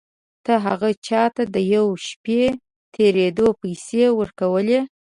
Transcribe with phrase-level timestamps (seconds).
[0.45, 2.43] تا هغه چا ته د یوې شپې
[2.95, 4.79] تېرېدو پيسې ورکولې.